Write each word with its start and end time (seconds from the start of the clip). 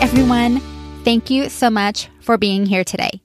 everyone. 0.00 0.60
Thank 1.04 1.30
you 1.30 1.48
so 1.48 1.70
much 1.70 2.08
for 2.20 2.36
being 2.36 2.66
here 2.66 2.84
today. 2.84 3.22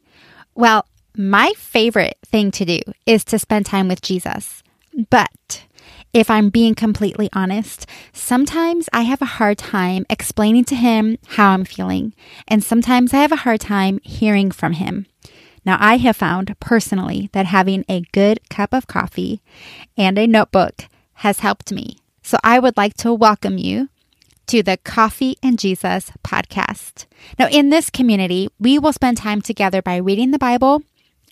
Well, 0.55 0.85
my 1.15 1.53
favorite 1.57 2.17
thing 2.25 2.51
to 2.51 2.65
do 2.65 2.79
is 3.05 3.23
to 3.25 3.39
spend 3.39 3.65
time 3.65 3.87
with 3.87 4.01
Jesus. 4.01 4.63
But 5.10 5.65
if 6.13 6.29
I'm 6.29 6.49
being 6.49 6.76
completely 6.76 7.29
honest, 7.33 7.85
sometimes 8.13 8.89
I 8.94 9.01
have 9.03 9.21
a 9.21 9.37
hard 9.37 9.57
time 9.57 10.05
explaining 10.10 10.65
to 10.65 10.76
him 10.76 11.17
how 11.28 11.51
I'm 11.51 11.65
feeling, 11.65 12.13
and 12.47 12.63
sometimes 12.63 13.13
I 13.13 13.17
have 13.17 13.31
a 13.31 13.44
hard 13.47 13.62
time 13.62 13.99
hearing 14.03 14.51
from 14.51 14.74
him. 14.74 15.06
Now, 15.63 15.78
I 15.79 15.97
have 15.97 16.17
found 16.17 16.59
personally 16.59 17.30
that 17.34 17.45
having 17.45 17.85
a 17.88 18.03
good 18.12 18.49
cup 18.49 18.73
of 18.73 18.88
coffee 18.88 19.41
and 19.95 20.17
a 20.17 20.27
notebook 20.27 20.85
has 21.16 21.41
helped 21.41 21.72
me. 21.72 21.98
So 22.23 22.38
I 22.44 22.59
would 22.59 22.77
like 22.77 22.95
to 22.98 23.13
welcome 23.13 23.58
you 23.58 23.90
to 24.48 24.63
the 24.63 24.77
Coffee 24.77 25.38
and 25.41 25.58
Jesus 25.58 26.12
podcast. 26.23 27.05
Now, 27.40 27.48
in 27.48 27.70
this 27.70 27.90
community, 27.90 28.50
we 28.59 28.80
will 28.80 28.94
spend 28.94 29.17
time 29.17 29.41
together 29.41 29.81
by 29.81 29.98
reading 29.98 30.31
the 30.31 30.40
Bible, 30.40 30.81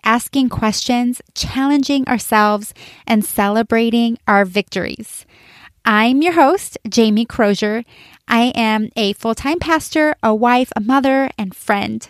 asking 0.04 0.49
questions, 0.49 1.22
challenging 1.34 2.08
ourselves, 2.08 2.73
and 3.05 3.26
celebrating 3.26 4.18
our 4.27 4.45
victories. 4.45 5.26
I'm 5.85 6.22
your 6.22 6.34
host, 6.34 6.77
Jamie 6.88 7.26
Crozier. 7.26 7.84
I 8.27 8.52
am 8.55 8.90
a 8.95 9.13
full 9.13 9.35
time 9.35 9.60
pastor, 9.60 10.16
a 10.21 10.35
wife, 10.35 10.71
a 10.76 10.82
mother, 10.82 11.30
and 11.38 11.55
friend. 11.55 12.07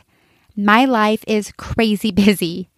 My 0.56 0.86
life 0.86 1.24
is 1.28 1.54
crazy 1.58 2.12
busy. 2.12 2.70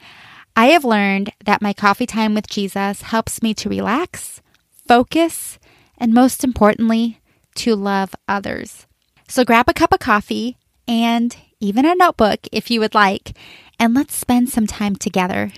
I 0.56 0.68
have 0.68 0.84
learned 0.84 1.32
that 1.46 1.62
my 1.62 1.74
coffee 1.74 2.06
time 2.06 2.34
with 2.34 2.48
Jesus 2.48 3.04
helps 3.04 3.42
me 3.42 3.54
to 3.56 3.70
relax, 3.70 4.42
focus, 4.86 5.58
and 5.98 6.14
most 6.14 6.44
importantly, 6.44 7.21
to 7.56 7.76
love 7.76 8.16
others. 8.28 8.86
So 9.28 9.44
grab 9.44 9.70
a 9.70 9.74
cup 9.74 9.94
of 9.94 10.00
coffee 10.00 10.58
and 10.88 11.36
even 11.60 11.86
a 11.86 11.96
notebook 11.96 12.48
if 12.52 12.72
you 12.72 12.80
would 12.80 12.96
like, 12.96 13.34
and 13.80 13.94
let's 13.94 14.16
spend 14.16 14.50
some 14.50 14.68
time 14.68 14.96
together. 14.96 15.52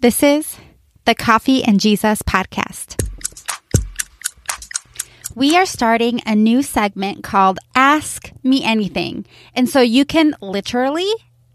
This 0.00 0.22
is 0.22 0.56
the 1.06 1.14
Coffee 1.14 1.64
and 1.64 1.80
Jesus 1.80 2.22
podcast. 2.22 3.02
We 5.34 5.56
are 5.56 5.66
starting 5.66 6.20
a 6.24 6.34
new 6.34 6.62
segment 6.62 7.22
called 7.22 7.58
Ask 7.74 8.32
Me 8.42 8.64
Anything. 8.64 9.26
And 9.54 9.68
so 9.68 9.80
you 9.80 10.04
can 10.04 10.34
literally 10.40 11.10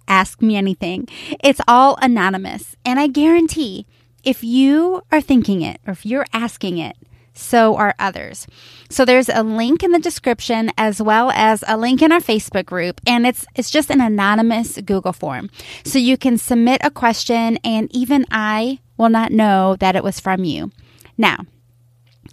ask 0.07 0.41
me 0.41 0.55
anything. 0.55 1.07
It's 1.43 1.61
all 1.67 1.97
anonymous. 2.01 2.75
And 2.85 2.99
I 2.99 3.07
guarantee 3.07 3.87
if 4.23 4.43
you 4.43 5.01
are 5.11 5.21
thinking 5.21 5.61
it 5.61 5.79
or 5.87 5.93
if 5.93 6.05
you're 6.05 6.27
asking 6.31 6.77
it, 6.77 6.95
so 7.41 7.75
are 7.75 7.95
others. 7.99 8.47
So 8.89 9.05
there's 9.05 9.29
a 9.29 9.43
link 9.43 9.83
in 9.83 9.91
the 9.91 9.99
description 9.99 10.71
as 10.77 11.01
well 11.01 11.31
as 11.31 11.63
a 11.67 11.77
link 11.77 12.01
in 12.01 12.11
our 12.11 12.19
Facebook 12.19 12.65
group 12.65 13.01
and 13.07 13.25
it's 13.25 13.45
it's 13.55 13.71
just 13.71 13.89
an 13.89 14.01
anonymous 14.01 14.77
Google 14.85 15.13
form. 15.13 15.49
So 15.83 15.99
you 15.99 16.17
can 16.17 16.37
submit 16.37 16.81
a 16.83 16.91
question 16.91 17.57
and 17.63 17.93
even 17.95 18.25
I 18.31 18.79
will 18.97 19.09
not 19.09 19.31
know 19.31 19.75
that 19.77 19.95
it 19.95 20.03
was 20.03 20.19
from 20.19 20.43
you. 20.43 20.71
Now, 21.17 21.45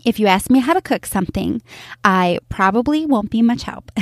if 0.08 0.18
you 0.18 0.26
ask 0.26 0.48
me 0.48 0.60
how 0.60 0.72
to 0.72 0.80
cook 0.80 1.04
something, 1.04 1.60
I 2.02 2.38
probably 2.48 3.04
won't 3.04 3.28
be 3.30 3.42
much 3.42 3.64
help. 3.64 3.92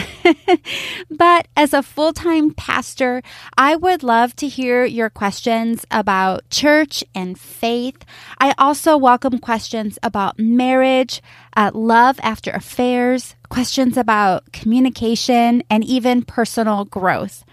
but 1.11 1.49
as 1.57 1.75
a 1.75 1.83
full 1.83 2.13
time 2.13 2.55
pastor, 2.55 3.23
I 3.59 3.75
would 3.75 4.05
love 4.05 4.37
to 4.37 4.47
hear 4.47 4.85
your 4.85 5.11
questions 5.11 5.85
about 5.91 6.49
church 6.49 7.03
and 7.13 7.37
faith. 7.37 8.05
I 8.39 8.55
also 8.57 8.97
welcome 8.97 9.41
questions 9.41 9.99
about 10.01 10.39
marriage, 10.39 11.21
uh, 11.57 11.73
love 11.75 12.21
after 12.23 12.53
affairs, 12.53 13.35
questions 13.49 13.97
about 13.97 14.53
communication, 14.53 15.65
and 15.69 15.83
even 15.83 16.23
personal 16.23 16.85
growth. 16.85 17.45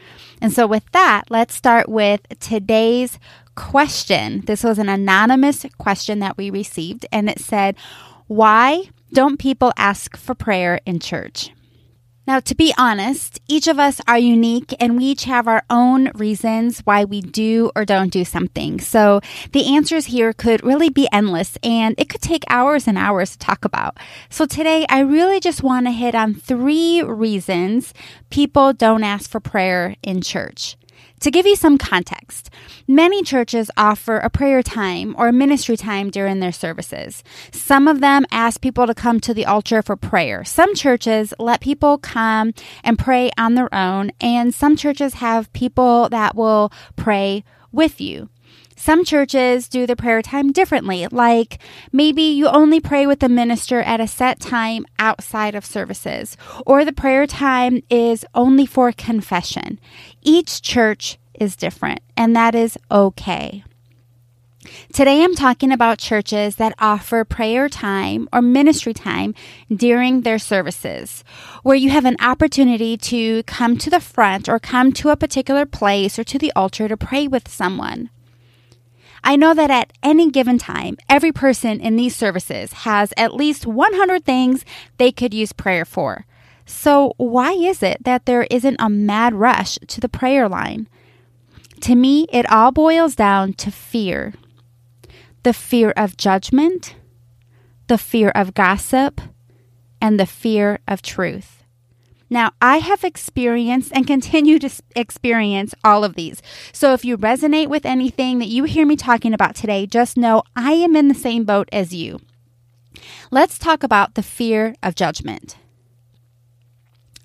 And 0.41 0.53
so, 0.53 0.67
with 0.67 0.83
that, 0.91 1.23
let's 1.31 1.55
start 1.55 1.89
with 1.89 2.21
today's 2.39 3.17
question. 3.55 4.41
This 4.45 4.63
was 4.63 4.77
an 4.77 4.89
anonymous 4.89 5.65
question 5.79 6.19
that 6.19 6.37
we 6.37 6.51
received, 6.51 7.07
and 7.11 7.31
it 7.31 7.39
said, 7.39 7.75
why 8.33 8.89
don't 9.11 9.37
people 9.37 9.71
ask 9.77 10.17
for 10.17 10.33
prayer 10.33 10.79
in 10.87 10.99
church? 10.99 11.51
Now, 12.25 12.39
to 12.39 12.55
be 12.55 12.73
honest, 12.79 13.39
each 13.47 13.67
of 13.67 13.77
us 13.77 14.01
are 14.07 14.17
unique 14.17 14.73
and 14.79 14.97
we 14.97 15.03
each 15.03 15.25
have 15.25 15.47
our 15.47 15.61
own 15.69 16.09
reasons 16.15 16.79
why 16.79 17.03
we 17.03 17.21
do 17.21 17.69
or 17.75 17.85
don't 17.85 18.11
do 18.11 18.23
something. 18.25 18.79
So 18.79 19.19
the 19.51 19.75
answers 19.75 20.07
here 20.07 20.33
could 20.33 20.63
really 20.63 20.89
be 20.89 21.07
endless 21.11 21.57
and 21.61 21.93
it 21.99 22.09
could 22.09 22.21
take 22.21 22.43
hours 22.49 22.87
and 22.87 22.97
hours 22.97 23.31
to 23.31 23.37
talk 23.37 23.65
about. 23.65 23.97
So 24.29 24.45
today, 24.45 24.85
I 24.89 25.01
really 25.01 25.39
just 25.39 25.61
want 25.61 25.85
to 25.85 25.91
hit 25.91 26.15
on 26.15 26.33
three 26.33 27.03
reasons 27.03 27.93
people 28.31 28.73
don't 28.73 29.03
ask 29.03 29.29
for 29.29 29.41
prayer 29.41 29.95
in 30.01 30.21
church. 30.21 30.77
To 31.23 31.31
give 31.31 31.45
you 31.45 31.55
some 31.55 31.77
context, 31.77 32.49
many 32.85 33.23
churches 33.23 33.71
offer 33.77 34.17
a 34.17 34.29
prayer 34.29 34.61
time 34.61 35.15
or 35.17 35.31
ministry 35.31 35.77
time 35.77 36.09
during 36.09 36.41
their 36.41 36.51
services. 36.51 37.23
Some 37.49 37.87
of 37.87 38.01
them 38.01 38.25
ask 38.29 38.59
people 38.59 38.87
to 38.87 38.93
come 38.93 39.21
to 39.21 39.33
the 39.33 39.45
altar 39.45 39.81
for 39.81 39.95
prayer. 39.95 40.43
Some 40.43 40.75
churches 40.75 41.33
let 41.39 41.61
people 41.61 41.97
come 41.97 42.53
and 42.83 42.99
pray 42.99 43.31
on 43.37 43.55
their 43.55 43.73
own, 43.73 44.11
and 44.19 44.53
some 44.53 44.75
churches 44.75 45.13
have 45.13 45.53
people 45.53 46.09
that 46.09 46.35
will 46.35 46.73
pray 46.97 47.45
with 47.71 48.01
you. 48.01 48.27
Some 48.75 49.05
churches 49.05 49.67
do 49.67 49.85
the 49.85 49.95
prayer 49.95 50.21
time 50.21 50.51
differently, 50.51 51.07
like 51.11 51.59
maybe 51.91 52.23
you 52.23 52.47
only 52.47 52.79
pray 52.79 53.07
with 53.07 53.19
the 53.19 53.29
minister 53.29 53.81
at 53.81 53.99
a 53.99 54.07
set 54.07 54.39
time 54.39 54.85
outside 54.99 55.55
of 55.55 55.65
services, 55.65 56.35
or 56.65 56.83
the 56.83 56.93
prayer 56.93 57.25
time 57.27 57.81
is 57.89 58.25
only 58.33 58.65
for 58.65 58.91
confession. 58.91 59.79
Each 60.21 60.61
church 60.61 61.17
is 61.39 61.55
different, 61.55 62.01
and 62.17 62.35
that 62.35 62.55
is 62.55 62.77
okay. 62.91 63.63
Today, 64.93 65.23
I'm 65.23 65.35
talking 65.35 65.71
about 65.71 65.97
churches 65.97 66.55
that 66.55 66.75
offer 66.79 67.25
prayer 67.25 67.67
time 67.67 68.29
or 68.31 68.41
ministry 68.41 68.93
time 68.93 69.35
during 69.73 70.21
their 70.21 70.39
services, 70.39 71.23
where 71.63 71.75
you 71.75 71.89
have 71.89 72.05
an 72.05 72.15
opportunity 72.21 72.95
to 72.97 73.43
come 73.43 73.77
to 73.77 73.89
the 73.89 73.99
front 73.99 74.47
or 74.47 74.59
come 74.59 74.93
to 74.93 75.09
a 75.09 75.17
particular 75.17 75.65
place 75.65 76.17
or 76.17 76.23
to 76.23 76.39
the 76.39 76.53
altar 76.55 76.87
to 76.87 76.95
pray 76.95 77.27
with 77.27 77.49
someone. 77.49 78.09
I 79.23 79.35
know 79.35 79.53
that 79.53 79.71
at 79.71 79.93
any 80.03 80.29
given 80.29 80.57
time, 80.57 80.97
every 81.07 81.31
person 81.31 81.79
in 81.79 81.95
these 81.95 82.15
services 82.15 82.73
has 82.73 83.13
at 83.15 83.33
least 83.33 83.65
100 83.65 84.25
things 84.25 84.65
they 84.97 85.11
could 85.11 85.33
use 85.33 85.53
prayer 85.53 85.85
for. 85.85 86.25
So, 86.65 87.13
why 87.17 87.51
is 87.53 87.81
it 87.83 88.03
that 88.03 88.25
there 88.25 88.47
isn't 88.51 88.77
a 88.79 88.89
mad 88.89 89.33
rush 89.33 89.77
to 89.87 90.01
the 90.01 90.09
prayer 90.09 90.47
line? 90.49 90.87
To 91.81 91.95
me, 91.95 92.25
it 92.31 92.49
all 92.49 92.71
boils 92.71 93.15
down 93.15 93.53
to 93.53 93.71
fear 93.71 94.33
the 95.43 95.53
fear 95.53 95.91
of 95.97 96.15
judgment, 96.15 96.95
the 97.87 97.97
fear 97.97 98.29
of 98.29 98.53
gossip, 98.53 99.19
and 100.01 100.17
the 100.17 100.25
fear 100.25 100.79
of 100.87 101.01
truth. 101.01 101.62
Now, 102.33 102.53
I 102.59 102.77
have 102.79 103.03
experienced 103.03 103.91
and 103.93 104.07
continue 104.07 104.57
to 104.57 104.81
experience 104.95 105.75
all 105.83 106.03
of 106.03 106.15
these. 106.15 106.41
So 106.71 106.93
if 106.93 107.05
you 107.05 107.15
resonate 107.15 107.67
with 107.67 107.85
anything 107.85 108.39
that 108.39 108.47
you 108.47 108.63
hear 108.63 108.87
me 108.87 108.95
talking 108.95 109.35
about 109.35 109.53
today, 109.53 109.85
just 109.85 110.17
know 110.17 110.41
I 110.55 110.71
am 110.71 110.95
in 110.95 111.09
the 111.09 111.13
same 111.13 111.43
boat 111.43 111.69
as 111.71 111.93
you. 111.93 112.19
Let's 113.29 113.59
talk 113.59 113.83
about 113.83 114.15
the 114.15 114.23
fear 114.23 114.73
of 114.81 114.95
judgment. 114.95 115.57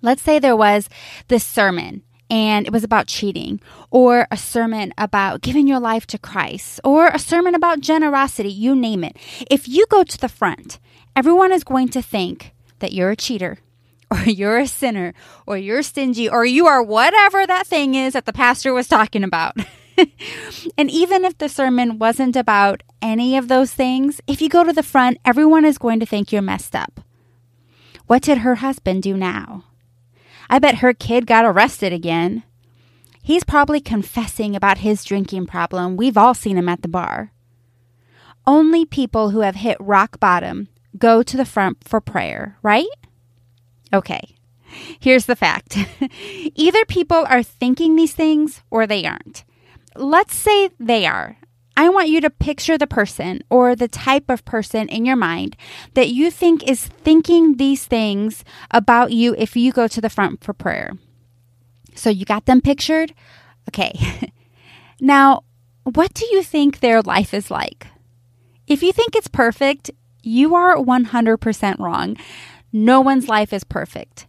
Let's 0.02 0.20
say 0.20 0.38
there 0.38 0.54
was 0.54 0.90
this 1.28 1.42
sermon 1.42 2.02
and 2.28 2.66
it 2.66 2.72
was 2.74 2.84
about 2.84 3.06
cheating, 3.06 3.62
or 3.90 4.26
a 4.30 4.36
sermon 4.36 4.92
about 4.98 5.40
giving 5.40 5.66
your 5.66 5.80
life 5.80 6.06
to 6.08 6.18
Christ, 6.18 6.78
or 6.84 7.06
a 7.06 7.18
sermon 7.18 7.54
about 7.54 7.80
generosity, 7.80 8.50
you 8.50 8.76
name 8.76 9.02
it. 9.02 9.16
If 9.50 9.66
you 9.66 9.86
go 9.88 10.04
to 10.04 10.18
the 10.18 10.28
front, 10.28 10.78
everyone 11.16 11.50
is 11.50 11.64
going 11.64 11.88
to 11.88 12.02
think 12.02 12.52
that 12.80 12.92
you're 12.92 13.12
a 13.12 13.16
cheater 13.16 13.60
or 14.10 14.22
you're 14.22 14.58
a 14.58 14.66
sinner, 14.66 15.14
or 15.46 15.56
you're 15.56 15.82
stingy, 15.82 16.28
or 16.28 16.44
you 16.44 16.66
are 16.66 16.82
whatever 16.82 17.46
that 17.46 17.66
thing 17.66 17.94
is 17.94 18.14
that 18.14 18.26
the 18.26 18.32
pastor 18.32 18.72
was 18.72 18.88
talking 18.88 19.24
about. 19.24 19.56
and 20.78 20.90
even 20.90 21.24
if 21.24 21.36
the 21.38 21.48
sermon 21.48 21.98
wasn't 21.98 22.36
about 22.36 22.82
any 23.02 23.36
of 23.36 23.48
those 23.48 23.72
things, 23.72 24.20
if 24.26 24.40
you 24.40 24.48
go 24.48 24.64
to 24.64 24.72
the 24.72 24.82
front, 24.82 25.18
everyone 25.24 25.64
is 25.64 25.78
going 25.78 26.00
to 26.00 26.06
think 26.06 26.32
you're 26.32 26.42
messed 26.42 26.74
up. 26.74 27.00
What 28.06 28.22
did 28.22 28.38
her 28.38 28.56
husband 28.56 29.02
do 29.02 29.16
now? 29.16 29.64
I 30.48 30.58
bet 30.58 30.76
her 30.76 30.94
kid 30.94 31.26
got 31.26 31.44
arrested 31.44 31.92
again. 31.92 32.42
He's 33.22 33.44
probably 33.44 33.80
confessing 33.80 34.56
about 34.56 34.78
his 34.78 35.04
drinking 35.04 35.46
problem. 35.46 35.96
We've 35.96 36.16
all 36.16 36.32
seen 36.32 36.56
him 36.56 36.68
at 36.68 36.80
the 36.80 36.88
bar. 36.88 37.32
Only 38.46 38.86
people 38.86 39.30
who 39.30 39.40
have 39.40 39.56
hit 39.56 39.76
rock 39.78 40.18
bottom 40.18 40.68
go 40.96 41.22
to 41.22 41.36
the 41.36 41.44
front 41.44 41.86
for 41.86 42.00
prayer, 42.00 42.56
right? 42.62 42.86
Okay, 43.92 44.36
here's 45.00 45.26
the 45.26 45.36
fact 45.36 45.78
either 46.54 46.84
people 46.86 47.24
are 47.28 47.42
thinking 47.42 47.96
these 47.96 48.12
things 48.12 48.62
or 48.70 48.86
they 48.86 49.04
aren't. 49.04 49.44
Let's 49.96 50.34
say 50.34 50.70
they 50.78 51.06
are. 51.06 51.38
I 51.76 51.88
want 51.90 52.08
you 52.08 52.20
to 52.22 52.30
picture 52.30 52.76
the 52.76 52.88
person 52.88 53.40
or 53.50 53.76
the 53.76 53.86
type 53.86 54.28
of 54.30 54.44
person 54.44 54.88
in 54.88 55.04
your 55.04 55.14
mind 55.14 55.56
that 55.94 56.08
you 56.08 56.28
think 56.28 56.68
is 56.68 56.84
thinking 56.84 57.56
these 57.56 57.86
things 57.86 58.44
about 58.72 59.12
you 59.12 59.34
if 59.38 59.56
you 59.56 59.70
go 59.70 59.86
to 59.86 60.00
the 60.00 60.10
front 60.10 60.42
for 60.42 60.52
prayer. 60.52 60.92
So 61.94 62.10
you 62.10 62.24
got 62.24 62.46
them 62.46 62.60
pictured? 62.60 63.14
Okay. 63.68 64.32
now, 65.00 65.44
what 65.84 66.14
do 66.14 66.26
you 66.26 66.42
think 66.42 66.80
their 66.80 67.00
life 67.00 67.32
is 67.32 67.48
like? 67.48 67.86
If 68.66 68.82
you 68.82 68.92
think 68.92 69.14
it's 69.14 69.28
perfect, 69.28 69.92
you 70.22 70.56
are 70.56 70.76
100% 70.76 71.78
wrong. 71.78 72.16
No 72.72 73.00
one's 73.00 73.28
life 73.28 73.52
is 73.52 73.64
perfect. 73.64 74.26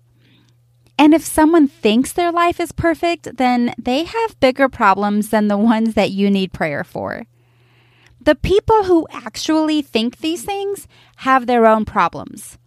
And 0.98 1.14
if 1.14 1.24
someone 1.24 1.68
thinks 1.68 2.12
their 2.12 2.32
life 2.32 2.60
is 2.60 2.72
perfect, 2.72 3.38
then 3.38 3.74
they 3.78 4.04
have 4.04 4.40
bigger 4.40 4.68
problems 4.68 5.30
than 5.30 5.48
the 5.48 5.58
ones 5.58 5.94
that 5.94 6.12
you 6.12 6.30
need 6.30 6.52
prayer 6.52 6.84
for. 6.84 7.26
The 8.22 8.36
people 8.36 8.84
who 8.84 9.08
actually 9.12 9.82
think 9.82 10.18
these 10.18 10.44
things 10.44 10.88
have 11.18 11.48
their 11.48 11.66
own 11.66 11.86
problems. 11.86 12.58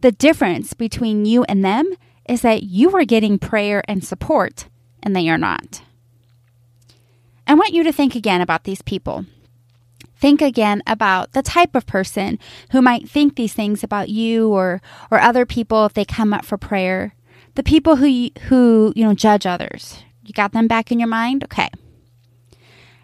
The 0.00 0.10
difference 0.10 0.72
between 0.72 1.26
you 1.26 1.44
and 1.44 1.62
them 1.62 1.92
is 2.28 2.40
that 2.40 2.62
you 2.62 2.96
are 2.96 3.04
getting 3.04 3.38
prayer 3.38 3.82
and 3.86 4.02
support, 4.02 4.68
and 5.02 5.14
they 5.14 5.28
are 5.28 5.38
not. 5.38 5.82
I 7.46 7.54
want 7.54 7.74
you 7.74 7.82
to 7.84 7.92
think 7.92 8.14
again 8.14 8.40
about 8.40 8.64
these 8.64 8.80
people. 8.80 9.26
Think 10.22 10.40
again 10.40 10.84
about 10.86 11.32
the 11.32 11.42
type 11.42 11.74
of 11.74 11.84
person 11.84 12.38
who 12.70 12.80
might 12.80 13.08
think 13.08 13.34
these 13.34 13.54
things 13.54 13.82
about 13.82 14.08
you 14.08 14.50
or, 14.50 14.80
or 15.10 15.18
other 15.18 15.44
people 15.44 15.84
if 15.84 15.94
they 15.94 16.04
come 16.04 16.32
up 16.32 16.44
for 16.44 16.56
prayer. 16.56 17.16
The 17.56 17.64
people 17.64 17.96
who, 17.96 18.28
who, 18.42 18.92
you 18.94 19.04
know, 19.04 19.14
judge 19.14 19.46
others. 19.46 20.04
You 20.24 20.32
got 20.32 20.52
them 20.52 20.68
back 20.68 20.92
in 20.92 21.00
your 21.00 21.08
mind? 21.08 21.42
Okay. 21.42 21.70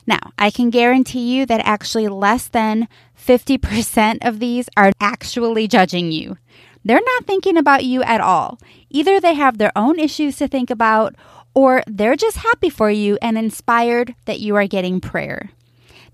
Now, 0.07 0.21
I 0.39 0.53
can 0.53 0.71
guarantee 0.71 1.35
you 1.35 1.45
that 1.47 1.61
actually 1.65 2.07
less 2.07 2.47
than 2.47 2.87
50% 3.21 4.19
of 4.25 4.39
these 4.39 4.69
are 4.77 4.93
actually 5.01 5.67
judging 5.67 6.13
you. 6.13 6.39
They're 6.85 7.01
not 7.05 7.27
thinking 7.27 7.57
about 7.57 7.85
you 7.85 8.01
at 8.05 8.21
all. 8.21 8.61
Either 8.91 9.19
they 9.19 9.35
have 9.35 9.59
their 9.59 9.73
own 9.75 9.99
issues 9.99 10.37
to 10.37 10.47
think 10.47 10.71
about, 10.71 11.17
or 11.53 11.83
they're 11.89 12.15
just 12.15 12.37
happy 12.37 12.71
for 12.71 12.93
you 12.93 13.19
and 13.21 13.37
inspired 13.37 14.15
that 14.27 14.39
you 14.39 14.55
are 14.55 14.69
getting 14.69 15.01
prayer. 15.01 15.51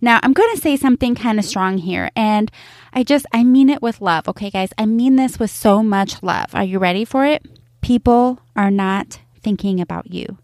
Now, 0.00 0.20
I'm 0.22 0.32
going 0.32 0.54
to 0.54 0.60
say 0.60 0.76
something 0.76 1.14
kind 1.14 1.38
of 1.38 1.44
strong 1.44 1.78
here, 1.78 2.10
and 2.14 2.50
I 2.92 3.02
just, 3.02 3.26
I 3.32 3.44
mean 3.44 3.70
it 3.70 3.82
with 3.82 4.00
love, 4.00 4.28
okay, 4.28 4.50
guys? 4.50 4.70
I 4.78 4.86
mean 4.86 5.16
this 5.16 5.38
with 5.38 5.50
so 5.50 5.82
much 5.82 6.22
love. 6.22 6.54
Are 6.54 6.64
you 6.64 6.78
ready 6.78 7.04
for 7.04 7.24
it? 7.24 7.46
People 7.80 8.40
are 8.56 8.70
not 8.70 9.20
thinking 9.40 9.80
about 9.80 10.12
you. 10.12 10.38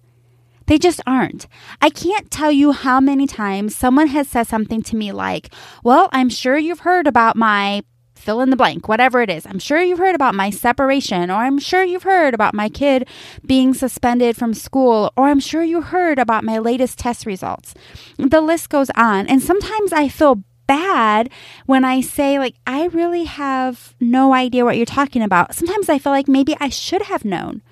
They 0.67 0.79
just 0.79 1.00
aren't. 1.05 1.49
I 1.82 1.91
can't 1.91 2.31
tell 2.31 2.52
you 2.52 2.70
how 2.70 3.00
many 3.00 3.26
times 3.26 3.75
someone 3.75 4.06
has 4.06 4.29
said 4.29 4.47
something 4.47 4.82
to 4.82 4.94
me 4.94 5.11
like, 5.11 5.52
Well, 5.82 6.08
I'm 6.12 6.29
sure 6.29 6.56
you've 6.56 6.81
heard 6.81 7.08
about 7.08 7.35
my 7.35 7.82
fill 8.20 8.40
in 8.40 8.50
the 8.50 8.56
blank, 8.56 8.88
whatever 8.88 9.20
it 9.22 9.31
is. 9.31 9.46
I'm 9.46 9.58
sure 9.58 9.81
you've 9.81 9.99
heard 9.99 10.14
about 10.14 10.34
my 10.34 10.50
separation, 10.50 11.31
or 11.31 11.37
I'm 11.37 11.58
sure 11.58 11.82
you've 11.82 12.02
heard 12.02 12.34
about 12.34 12.55
my 12.55 12.69
kid 12.69 13.08
being 13.44 13.75
suspended 13.75 14.37
from 14.37 14.55
school, 14.55 15.12
or 15.17 15.28
I'm 15.28 15.40
sure 15.40 15.62
you 15.62 15.81
heard 15.81 16.19
about 16.19 16.44
my 16.44 16.58
latest 16.58 16.99
test 16.99 17.26
results. 17.26 17.75
The 18.19 18.40
list 18.40 18.69
goes 18.69 18.90
on. 18.94 19.26
And 19.26 19.43
sometimes 19.43 19.93
I 19.93 20.08
feel 20.08 20.43
bad 20.67 21.31
when 21.67 21.84
I 21.84 22.00
say, 22.00 22.38
like, 22.38 22.55
I 22.67 22.87
really 22.87 23.25
have 23.25 23.94
no 23.99 24.32
idea 24.32 24.64
what 24.64 24.76
you're 24.76 24.87
talking 24.87 25.23
about. 25.23 25.55
Sometimes 25.55 25.88
I 25.88 25.99
feel 25.99 26.12
like 26.12 26.28
maybe 26.28 26.56
I 26.61 26.69
should 26.69 27.02
have 27.02 27.25
known. 27.25 27.62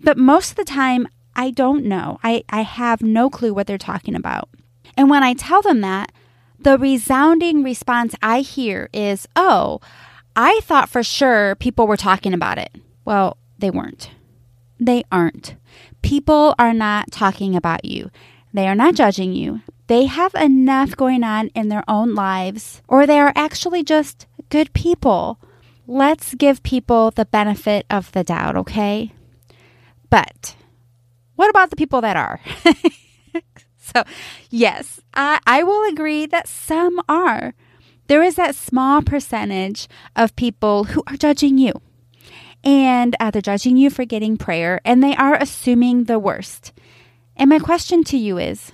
But 0.00 0.16
most 0.16 0.50
of 0.50 0.56
the 0.56 0.64
time, 0.64 1.08
I 1.36 1.50
don't 1.50 1.84
know. 1.84 2.18
I, 2.22 2.44
I 2.48 2.62
have 2.62 3.02
no 3.02 3.28
clue 3.28 3.52
what 3.52 3.66
they're 3.66 3.78
talking 3.78 4.14
about. 4.14 4.48
And 4.96 5.10
when 5.10 5.22
I 5.22 5.34
tell 5.34 5.62
them 5.62 5.80
that, 5.82 6.12
the 6.64 6.78
resounding 6.78 7.62
response 7.62 8.14
I 8.22 8.40
hear 8.40 8.88
is, 8.92 9.26
Oh, 9.36 9.80
I 10.34 10.60
thought 10.62 10.88
for 10.88 11.02
sure 11.02 11.54
people 11.56 11.86
were 11.86 11.96
talking 11.96 12.32
about 12.32 12.58
it. 12.58 12.70
Well, 13.04 13.36
they 13.58 13.70
weren't. 13.70 14.10
They 14.80 15.04
aren't. 15.12 15.56
People 16.02 16.54
are 16.58 16.72
not 16.72 17.12
talking 17.12 17.54
about 17.54 17.84
you. 17.84 18.10
They 18.52 18.66
are 18.66 18.74
not 18.74 18.94
judging 18.94 19.32
you. 19.32 19.60
They 19.86 20.06
have 20.06 20.34
enough 20.34 20.96
going 20.96 21.22
on 21.22 21.48
in 21.48 21.68
their 21.68 21.84
own 21.88 22.14
lives, 22.14 22.82
or 22.88 23.06
they 23.06 23.18
are 23.18 23.32
actually 23.34 23.82
just 23.82 24.26
good 24.48 24.72
people. 24.72 25.38
Let's 25.86 26.34
give 26.34 26.62
people 26.62 27.10
the 27.10 27.24
benefit 27.24 27.86
of 27.90 28.10
the 28.12 28.24
doubt, 28.24 28.56
okay? 28.56 29.12
But 30.10 30.56
what 31.36 31.50
about 31.50 31.70
the 31.70 31.76
people 31.76 32.00
that 32.00 32.16
are? 32.16 32.40
so, 33.94 34.04
yes, 34.48 35.00
I, 35.12 35.40
I 35.46 35.62
will 35.62 35.88
agree 35.88 36.26
that 36.26 36.48
some 36.48 37.00
are. 37.08 37.54
There 38.06 38.22
is 38.22 38.36
that 38.36 38.54
small 38.54 39.02
percentage 39.02 39.88
of 40.14 40.36
people 40.36 40.84
who 40.84 41.02
are 41.06 41.16
judging 41.16 41.58
you. 41.58 41.72
And 42.64 43.16
uh, 43.18 43.32
they're 43.32 43.42
judging 43.42 43.76
you 43.76 43.90
for 43.90 44.04
getting 44.04 44.36
prayer, 44.36 44.80
and 44.84 45.02
they 45.02 45.16
are 45.16 45.34
assuming 45.34 46.04
the 46.04 46.18
worst. 46.20 46.72
And 47.36 47.50
my 47.50 47.58
question 47.58 48.04
to 48.04 48.16
you 48.16 48.38
is 48.38 48.70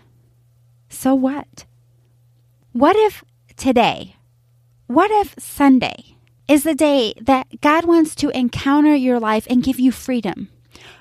so 0.90 1.14
what? 1.14 1.64
What 2.72 2.96
if 2.96 3.25
today, 3.56 4.16
what 4.87 5.11
if 5.11 5.34
Sunday 5.38 6.16
is 6.49 6.64
the 6.64 6.75
day 6.75 7.14
that 7.20 7.62
God 7.62 7.87
wants 7.87 8.14
to 8.16 8.28
encounter 8.37 8.94
your 8.94 9.19
life 9.19 9.46
and 9.49 9.62
give 9.62 9.81
you 9.81 9.90
freedom? 9.90 10.50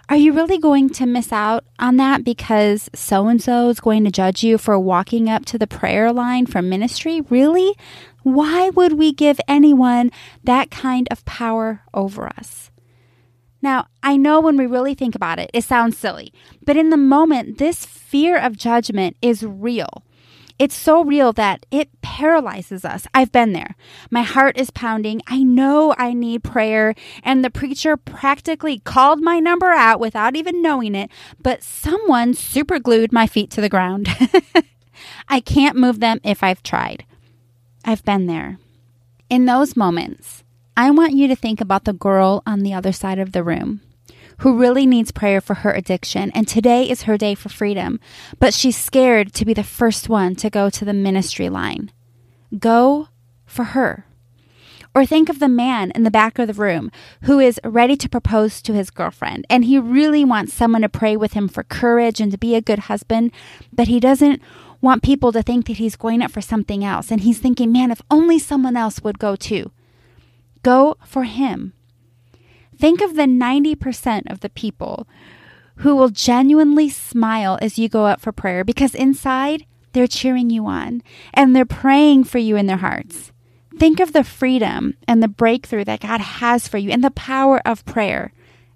Are 0.10 0.16
you 0.16 0.32
really 0.32 0.58
going 0.58 0.90
to 0.92 1.06
miss 1.06 1.34
out 1.34 1.66
on 1.80 1.98
that 1.98 2.24
because 2.24 2.90
so 2.96 3.28
and 3.28 3.42
so 3.42 3.68
is 3.68 3.82
going 3.82 4.06
to 4.06 4.12
judge 4.12 4.42
you 4.42 4.58
for 4.58 4.80
walking 4.80 5.30
up 5.30 5.44
to 5.46 5.58
the 5.58 5.68
prayer 5.68 6.14
line 6.14 6.46
for 6.46 6.62
ministry? 6.62 7.20
Really? 7.30 7.76
Why 8.24 8.70
would 8.70 8.94
we 8.94 9.12
give 9.12 9.42
anyone 9.50 10.12
that 10.46 10.72
kind 10.72 11.10
of 11.12 11.26
power 11.26 11.82
over 11.94 12.28
us? 12.28 12.72
Now, 13.62 13.88
I 14.02 14.16
know 14.16 14.40
when 14.40 14.56
we 14.56 14.66
really 14.66 14.96
think 14.96 15.14
about 15.14 15.40
it, 15.40 15.52
it 15.54 15.66
sounds 15.66 15.98
silly, 15.98 16.32
but 16.64 16.78
in 16.78 16.90
the 16.90 16.96
moment, 16.96 17.58
this 17.58 17.86
fear 17.86 18.38
of 18.38 18.56
judgment 18.56 19.18
is 19.22 19.44
real. 19.44 20.04
It's 20.60 20.76
so 20.76 21.04
real 21.04 21.34
that 21.34 21.66
it 21.70 21.90
paralyzes 22.02 22.84
us. 22.84 23.06
I've 23.14 23.32
been 23.32 23.54
there. 23.54 23.76
My 24.10 24.24
heart 24.24 24.58
is 24.58 24.72
pounding. 24.72 25.22
I 25.28 25.44
know 25.44 25.94
I 25.98 26.14
need 26.14 26.44
prayer. 26.44 26.96
And 27.24 27.44
the 27.46 27.52
preacher 27.52 27.96
practically 27.96 28.80
called 28.80 29.22
my 29.22 29.40
number 29.40 29.72
out 29.72 30.00
without 30.00 30.36
even 30.36 30.64
knowing 30.64 30.96
it, 30.96 31.12
but 31.40 31.62
someone 31.62 32.34
super 32.34 32.80
glued 32.80 33.12
my 33.12 33.28
feet 33.28 33.52
to 33.52 33.62
the 33.62 33.70
ground. 33.70 34.10
I 35.30 35.42
can't 35.42 35.78
move 35.78 36.00
them 36.00 36.20
if 36.24 36.42
I've 36.42 36.64
tried. 36.64 37.06
I've 37.86 38.04
been 38.04 38.26
there. 38.26 38.58
In 39.30 39.46
those 39.46 39.78
moments, 39.78 40.44
I 40.76 40.90
want 40.90 41.14
you 41.14 41.28
to 41.28 41.36
think 41.36 41.62
about 41.62 41.86
the 41.86 41.94
girl 41.94 42.42
on 42.48 42.62
the 42.62 42.74
other 42.74 42.92
side 42.92 43.20
of 43.20 43.32
the 43.32 43.44
room 43.44 43.82
who 44.40 44.58
really 44.58 44.86
needs 44.86 45.12
prayer 45.12 45.42
for 45.42 45.56
her 45.56 45.72
addiction, 45.72 46.32
and 46.32 46.48
today 46.48 46.90
is 46.90 47.04
her 47.04 47.18
day 47.18 47.36
for 47.36 47.50
freedom, 47.50 48.00
but 48.40 48.54
she's 48.54 48.78
scared 48.78 49.34
to 49.34 49.46
be 49.46 49.54
the 49.54 49.64
first 49.64 50.10
one 50.10 50.36
to 50.36 50.50
go 50.50 50.70
to 50.70 50.86
the 50.86 50.94
ministry 50.94 51.50
line. 51.50 51.92
Go 52.58 53.10
for 53.46 53.66
her. 53.66 54.06
Or 54.96 55.06
think 55.06 55.30
of 55.30 55.40
the 55.40 55.50
man 55.50 55.92
in 55.92 56.04
the 56.04 56.12
back 56.12 56.40
of 56.40 56.48
the 56.48 56.54
room 56.54 56.92
who 57.24 57.40
is 57.40 57.60
ready 57.64 57.96
to 57.98 58.10
propose 58.10 58.62
to 58.64 58.74
his 58.74 58.90
girlfriend, 58.90 59.46
and 59.50 59.66
he 59.66 59.78
really 59.78 60.26
wants 60.26 60.54
someone 60.54 60.82
to 60.82 60.90
pray 60.90 61.16
with 61.16 61.34
him 61.34 61.48
for 61.48 61.64
courage 61.64 62.20
and 62.20 62.32
to 62.32 62.38
be 62.38 62.56
a 62.56 62.62
good 62.62 62.80
husband, 62.80 63.32
but 63.72 63.88
he 63.88 64.00
doesn't 64.00 64.42
want 64.82 65.04
people 65.04 65.32
to 65.32 65.42
think 65.42 65.68
that 65.68 65.78
he's 65.78 65.96
going 65.96 66.22
up 66.22 66.32
for 66.32 66.42
something 66.42 66.84
else. 66.84 67.12
And 67.12 67.22
he's 67.22 67.40
thinking, 67.40 67.72
man, 67.72 67.92
if 67.92 68.02
only 68.10 68.40
someone 68.40 68.78
else 68.78 69.02
would 69.04 69.20
go 69.20 69.36
too. 69.36 69.72
Go 70.64 70.98
for 71.04 71.24
him. 71.24 71.74
Think 72.78 73.02
of 73.02 73.16
the 73.16 73.24
90% 73.24 74.32
of 74.32 74.42
the 74.42 74.50
people 74.50 75.08
who 75.78 75.96
will 75.96 76.10
genuinely 76.10 76.90
smile 76.90 77.58
as 77.62 77.78
you 77.78 77.90
go 77.90 78.06
up 78.06 78.22
for 78.22 78.32
prayer 78.32 78.64
because 78.64 78.96
inside 78.96 79.66
they're 79.94 80.08
cheering 80.08 80.50
you 80.50 80.66
on 80.66 81.02
and 81.34 81.56
they're 81.56 81.66
praying 81.66 82.24
for 82.24 82.38
you 82.38 82.56
in 82.56 82.68
their 82.68 82.78
hearts. 82.78 83.32
Think 83.78 84.00
of 84.00 84.14
the 84.14 84.24
freedom 84.24 84.96
and 85.08 85.22
the 85.22 85.28
breakthrough 85.28 85.86
that 85.86 86.02
God 86.02 86.20
has 86.20 86.68
for 86.68 86.78
you 86.78 86.90
and 86.90 87.04
the 87.04 87.12
power 87.12 87.62
of 87.66 87.86
prayer. 87.86 88.34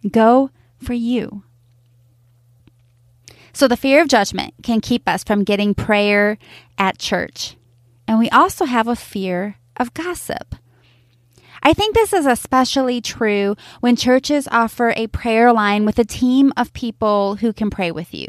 Go 0.09 0.51
for 0.77 0.93
you. 0.93 1.43
So, 3.53 3.67
the 3.67 3.77
fear 3.77 4.01
of 4.01 4.07
judgment 4.07 4.53
can 4.63 4.79
keep 4.79 5.09
us 5.09 5.23
from 5.23 5.43
getting 5.43 5.73
prayer 5.73 6.37
at 6.77 6.97
church. 6.97 7.57
And 8.07 8.17
we 8.17 8.29
also 8.29 8.65
have 8.65 8.87
a 8.87 8.95
fear 8.95 9.57
of 9.75 9.93
gossip. 9.93 10.55
I 11.63 11.73
think 11.73 11.93
this 11.93 12.11
is 12.11 12.25
especially 12.25 13.01
true 13.01 13.55
when 13.81 13.95
churches 13.95 14.47
offer 14.51 14.93
a 14.95 15.07
prayer 15.07 15.53
line 15.53 15.85
with 15.85 15.99
a 15.99 16.05
team 16.05 16.51
of 16.57 16.73
people 16.73 17.35
who 17.35 17.53
can 17.53 17.69
pray 17.69 17.91
with 17.91 18.13
you. 18.13 18.27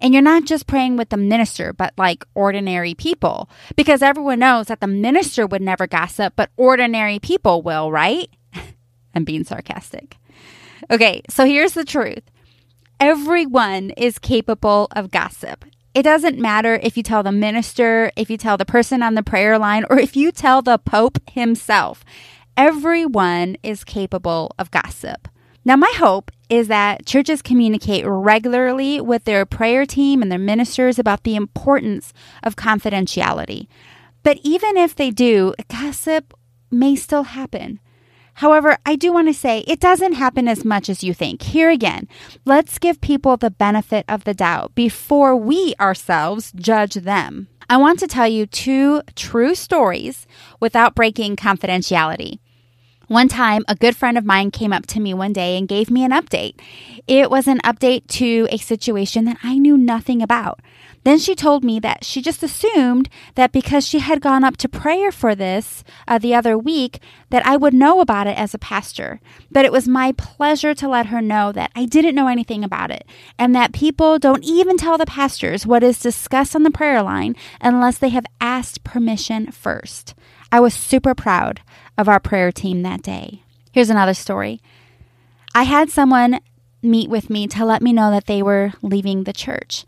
And 0.00 0.12
you're 0.12 0.22
not 0.22 0.44
just 0.44 0.66
praying 0.66 0.96
with 0.98 1.08
the 1.08 1.16
minister, 1.16 1.72
but 1.72 1.94
like 1.96 2.24
ordinary 2.34 2.94
people. 2.94 3.48
Because 3.76 4.02
everyone 4.02 4.40
knows 4.40 4.66
that 4.66 4.80
the 4.80 4.86
minister 4.86 5.46
would 5.46 5.62
never 5.62 5.86
gossip, 5.86 6.34
but 6.36 6.50
ordinary 6.56 7.18
people 7.18 7.62
will, 7.62 7.90
right? 7.90 8.28
I'm 9.14 9.24
being 9.24 9.44
sarcastic. 9.44 10.18
Okay, 10.90 11.22
so 11.30 11.46
here's 11.46 11.72
the 11.72 11.84
truth 11.84 12.22
everyone 13.00 13.90
is 13.90 14.18
capable 14.18 14.88
of 14.92 15.10
gossip. 15.10 15.64
It 15.94 16.02
doesn't 16.02 16.38
matter 16.38 16.78
if 16.82 16.98
you 16.98 17.02
tell 17.02 17.22
the 17.22 17.32
minister, 17.32 18.10
if 18.16 18.28
you 18.28 18.36
tell 18.36 18.58
the 18.58 18.66
person 18.66 19.02
on 19.02 19.14
the 19.14 19.22
prayer 19.22 19.58
line, 19.58 19.84
or 19.88 19.98
if 19.98 20.14
you 20.14 20.30
tell 20.30 20.60
the 20.60 20.76
Pope 20.76 21.18
himself. 21.30 22.04
Everyone 22.56 23.58
is 23.62 23.84
capable 23.84 24.54
of 24.58 24.70
gossip. 24.70 25.28
Now, 25.66 25.76
my 25.76 25.92
hope 25.96 26.30
is 26.48 26.68
that 26.68 27.04
churches 27.04 27.42
communicate 27.42 28.04
regularly 28.06 28.98
with 28.98 29.24
their 29.24 29.44
prayer 29.44 29.84
team 29.84 30.22
and 30.22 30.32
their 30.32 30.38
ministers 30.38 30.98
about 30.98 31.24
the 31.24 31.36
importance 31.36 32.14
of 32.42 32.56
confidentiality. 32.56 33.66
But 34.22 34.38
even 34.42 34.78
if 34.78 34.94
they 34.94 35.10
do, 35.10 35.54
gossip 35.68 36.32
may 36.70 36.96
still 36.96 37.24
happen. 37.24 37.78
However, 38.34 38.78
I 38.86 38.96
do 38.96 39.12
want 39.12 39.28
to 39.28 39.34
say 39.34 39.60
it 39.60 39.80
doesn't 39.80 40.14
happen 40.14 40.48
as 40.48 40.64
much 40.64 40.88
as 40.88 41.04
you 41.04 41.12
think. 41.12 41.42
Here 41.42 41.68
again, 41.68 42.08
let's 42.44 42.78
give 42.78 43.00
people 43.00 43.36
the 43.36 43.50
benefit 43.50 44.04
of 44.08 44.24
the 44.24 44.34
doubt 44.34 44.74
before 44.74 45.36
we 45.36 45.74
ourselves 45.78 46.52
judge 46.56 46.94
them. 46.94 47.48
I 47.68 47.76
want 47.76 47.98
to 48.00 48.06
tell 48.06 48.28
you 48.28 48.46
two 48.46 49.02
true 49.14 49.54
stories 49.54 50.26
without 50.60 50.94
breaking 50.94 51.36
confidentiality. 51.36 52.38
One 53.08 53.28
time, 53.28 53.64
a 53.68 53.76
good 53.76 53.94
friend 53.94 54.18
of 54.18 54.24
mine 54.24 54.50
came 54.50 54.72
up 54.72 54.84
to 54.86 54.98
me 54.98 55.14
one 55.14 55.32
day 55.32 55.56
and 55.56 55.68
gave 55.68 55.92
me 55.92 56.04
an 56.04 56.10
update. 56.10 56.58
It 57.06 57.30
was 57.30 57.46
an 57.46 57.60
update 57.60 58.08
to 58.08 58.48
a 58.50 58.56
situation 58.56 59.26
that 59.26 59.38
I 59.44 59.58
knew 59.58 59.78
nothing 59.78 60.22
about. 60.22 60.60
Then 61.04 61.20
she 61.20 61.36
told 61.36 61.62
me 61.62 61.78
that 61.78 62.04
she 62.04 62.20
just 62.20 62.42
assumed 62.42 63.08
that 63.36 63.52
because 63.52 63.86
she 63.86 64.00
had 64.00 64.20
gone 64.20 64.42
up 64.42 64.56
to 64.56 64.68
prayer 64.68 65.12
for 65.12 65.36
this 65.36 65.84
uh, 66.08 66.18
the 66.18 66.34
other 66.34 66.58
week, 66.58 66.98
that 67.30 67.46
I 67.46 67.56
would 67.56 67.72
know 67.72 68.00
about 68.00 68.26
it 68.26 68.36
as 68.36 68.54
a 68.54 68.58
pastor. 68.58 69.20
But 69.52 69.64
it 69.64 69.70
was 69.70 69.86
my 69.86 70.10
pleasure 70.10 70.74
to 70.74 70.88
let 70.88 71.06
her 71.06 71.22
know 71.22 71.52
that 71.52 71.70
I 71.76 71.84
didn't 71.84 72.16
know 72.16 72.26
anything 72.26 72.64
about 72.64 72.90
it 72.90 73.06
and 73.38 73.54
that 73.54 73.72
people 73.72 74.18
don't 74.18 74.42
even 74.42 74.76
tell 74.76 74.98
the 74.98 75.06
pastors 75.06 75.64
what 75.64 75.84
is 75.84 76.00
discussed 76.00 76.56
on 76.56 76.64
the 76.64 76.72
prayer 76.72 77.04
line 77.04 77.36
unless 77.60 77.98
they 77.98 78.08
have 78.08 78.26
asked 78.40 78.82
permission 78.82 79.52
first. 79.52 80.16
I 80.50 80.58
was 80.58 80.74
super 80.74 81.14
proud 81.14 81.60
of 81.98 82.08
our 82.08 82.20
prayer 82.20 82.52
team 82.52 82.82
that 82.82 83.02
day. 83.02 83.42
Here's 83.72 83.90
another 83.90 84.14
story. 84.14 84.60
I 85.54 85.64
had 85.64 85.90
someone 85.90 86.40
meet 86.82 87.10
with 87.10 87.30
me 87.30 87.46
to 87.48 87.64
let 87.64 87.82
me 87.82 87.92
know 87.92 88.10
that 88.10 88.26
they 88.26 88.42
were 88.42 88.72
leaving 88.82 89.24
the 89.24 89.32
church. 89.32 89.84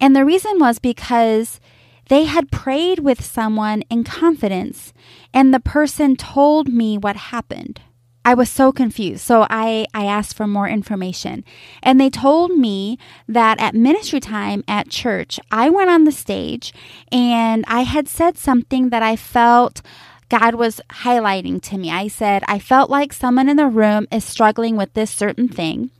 And 0.00 0.14
the 0.14 0.24
reason 0.24 0.58
was 0.58 0.78
because 0.78 1.60
they 2.08 2.24
had 2.24 2.52
prayed 2.52 3.00
with 3.00 3.24
someone 3.24 3.82
in 3.90 4.04
confidence, 4.04 4.92
and 5.34 5.52
the 5.52 5.60
person 5.60 6.16
told 6.16 6.68
me 6.68 6.96
what 6.96 7.16
happened. 7.16 7.80
I 8.26 8.34
was 8.34 8.50
so 8.50 8.72
confused. 8.72 9.20
So 9.20 9.46
I, 9.48 9.86
I 9.94 10.04
asked 10.04 10.36
for 10.36 10.48
more 10.48 10.68
information. 10.68 11.44
And 11.80 12.00
they 12.00 12.10
told 12.10 12.50
me 12.50 12.98
that 13.28 13.60
at 13.60 13.76
ministry 13.76 14.18
time 14.18 14.64
at 14.66 14.88
church, 14.88 15.38
I 15.52 15.70
went 15.70 15.90
on 15.90 16.02
the 16.02 16.10
stage 16.10 16.74
and 17.12 17.64
I 17.68 17.82
had 17.82 18.08
said 18.08 18.36
something 18.36 18.88
that 18.88 19.00
I 19.00 19.14
felt 19.14 19.80
God 20.28 20.56
was 20.56 20.80
highlighting 20.90 21.62
to 21.62 21.78
me. 21.78 21.90
I 21.90 22.08
said, 22.08 22.42
I 22.48 22.58
felt 22.58 22.90
like 22.90 23.12
someone 23.12 23.48
in 23.48 23.56
the 23.56 23.66
room 23.66 24.06
is 24.10 24.24
struggling 24.24 24.76
with 24.76 24.92
this 24.94 25.10
certain 25.10 25.48
thing 25.48 25.90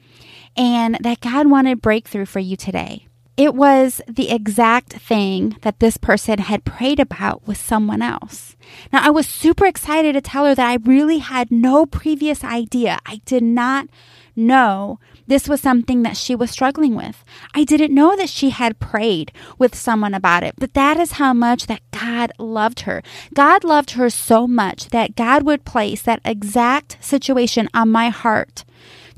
and 0.56 0.98
that 1.00 1.20
God 1.20 1.48
wanted 1.48 1.82
breakthrough 1.82 2.26
for 2.26 2.40
you 2.40 2.56
today. 2.56 3.06
It 3.36 3.54
was 3.54 4.00
the 4.08 4.30
exact 4.30 4.94
thing 4.94 5.58
that 5.60 5.78
this 5.78 5.98
person 5.98 6.38
had 6.38 6.64
prayed 6.64 6.98
about 6.98 7.46
with 7.46 7.58
someone 7.58 8.00
else. 8.00 8.56
Now, 8.92 9.06
I 9.06 9.10
was 9.10 9.28
super 9.28 9.66
excited 9.66 10.14
to 10.14 10.22
tell 10.22 10.46
her 10.46 10.54
that 10.54 10.70
I 10.70 10.76
really 10.76 11.18
had 11.18 11.50
no 11.50 11.84
previous 11.84 12.42
idea. 12.42 12.98
I 13.04 13.20
did 13.26 13.42
not 13.42 13.88
know 14.36 15.00
this 15.26 15.48
was 15.48 15.60
something 15.60 16.02
that 16.02 16.16
she 16.16 16.34
was 16.34 16.50
struggling 16.50 16.94
with. 16.94 17.24
I 17.54 17.64
didn't 17.64 17.94
know 17.94 18.16
that 18.16 18.28
she 18.28 18.50
had 18.50 18.78
prayed 18.78 19.32
with 19.58 19.74
someone 19.74 20.14
about 20.14 20.42
it, 20.42 20.54
but 20.58 20.74
that 20.74 20.98
is 20.98 21.12
how 21.12 21.32
much 21.32 21.66
that 21.66 21.82
God 21.90 22.32
loved 22.38 22.80
her. 22.80 23.02
God 23.34 23.64
loved 23.64 23.92
her 23.92 24.10
so 24.10 24.46
much 24.46 24.90
that 24.90 25.16
God 25.16 25.42
would 25.44 25.64
place 25.64 26.02
that 26.02 26.20
exact 26.24 26.98
situation 27.00 27.68
on 27.74 27.90
my 27.90 28.10
heart 28.10 28.64